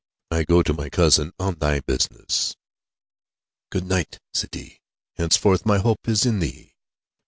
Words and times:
I 0.31 0.45
go 0.45 0.63
to 0.63 0.73
my 0.73 0.89
cousin, 0.89 1.31
on 1.37 1.59
thy 1.59 1.79
business." 1.81 2.55
"Good 3.69 3.85
night, 3.85 4.17
Sidi. 4.33 4.81
Henceforth 5.17 5.63
my 5.63 5.77
hope 5.77 6.07
is 6.07 6.25
in 6.25 6.39
thee." 6.39 6.73